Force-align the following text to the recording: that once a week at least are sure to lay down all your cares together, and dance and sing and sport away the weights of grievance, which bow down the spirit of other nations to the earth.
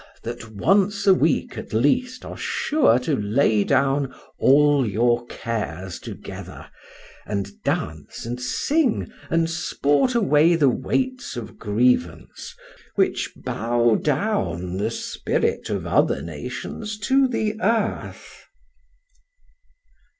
that 0.23 0.49
once 0.55 1.05
a 1.05 1.13
week 1.13 1.59
at 1.59 1.73
least 1.73 2.25
are 2.25 2.35
sure 2.35 2.97
to 2.97 3.15
lay 3.15 3.63
down 3.63 4.11
all 4.39 4.83
your 4.83 5.27
cares 5.27 5.99
together, 5.99 6.67
and 7.27 7.61
dance 7.61 8.25
and 8.25 8.41
sing 8.41 9.13
and 9.29 9.47
sport 9.47 10.15
away 10.15 10.55
the 10.55 10.69
weights 10.69 11.37
of 11.37 11.59
grievance, 11.59 12.55
which 12.95 13.31
bow 13.35 13.93
down 13.95 14.77
the 14.77 14.89
spirit 14.89 15.69
of 15.69 15.85
other 15.85 16.19
nations 16.23 16.97
to 16.97 17.27
the 17.27 17.61
earth. 17.61 18.45